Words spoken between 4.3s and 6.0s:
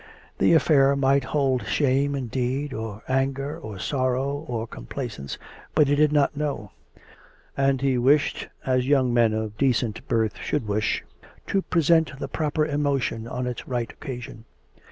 or complacence, but he